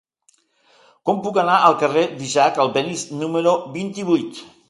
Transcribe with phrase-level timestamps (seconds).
[1.09, 4.43] Com puc anar al carrer d'Isaac Albéniz número vint-i-vuit?